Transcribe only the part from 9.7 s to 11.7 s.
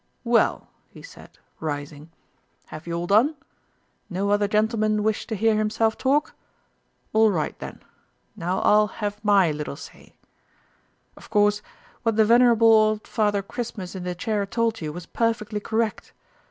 say. Of course,